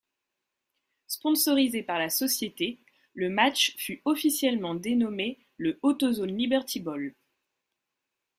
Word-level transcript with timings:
Sponsorisé 1.05 1.83
par 1.83 1.99
la 1.99 2.09
société, 2.09 2.79
le 3.13 3.29
match 3.29 3.75
fut 3.77 4.01
officiellement 4.05 4.73
dénommé 4.73 5.37
le 5.57 5.77
AutoZone 5.83 6.35
Liberty 6.35 6.79
Bowl. 6.79 7.13